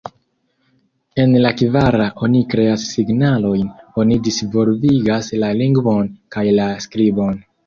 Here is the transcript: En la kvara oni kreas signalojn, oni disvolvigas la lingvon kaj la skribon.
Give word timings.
En 1.23 1.35
la 1.43 1.51
kvara 1.59 2.07
oni 2.27 2.41
kreas 2.53 2.85
signalojn, 2.95 3.69
oni 4.05 4.19
disvolvigas 4.29 5.31
la 5.45 5.53
lingvon 5.61 6.11
kaj 6.39 6.47
la 6.59 6.67
skribon. 6.89 7.39